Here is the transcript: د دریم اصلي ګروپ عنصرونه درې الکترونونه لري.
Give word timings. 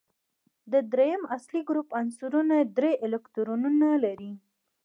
د 0.71 0.73
دریم 0.91 1.21
اصلي 1.35 1.61
ګروپ 1.69 1.89
عنصرونه 1.99 2.55
درې 2.77 2.91
الکترونونه 3.05 3.89
لري. 4.03 4.31